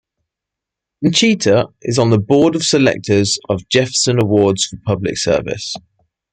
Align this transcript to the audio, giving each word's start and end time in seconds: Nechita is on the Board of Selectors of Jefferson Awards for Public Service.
Nechita 1.05 1.71
is 1.83 1.99
on 1.99 2.09
the 2.09 2.17
Board 2.17 2.55
of 2.55 2.63
Selectors 2.63 3.37
of 3.49 3.69
Jefferson 3.69 4.19
Awards 4.19 4.65
for 4.65 4.77
Public 4.83 5.15
Service. 5.15 5.75